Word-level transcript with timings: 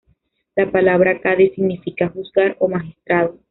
La 0.55 0.71
palabra 0.71 1.21
"cadí" 1.21 1.51
significa 1.51 2.09
"juzgar" 2.09 2.55
o 2.57 2.67
"magistrado". 2.67 3.37